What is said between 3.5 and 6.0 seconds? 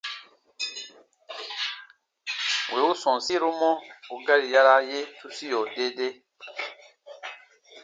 mɔ̀ ù gari yaraa ye tusia dee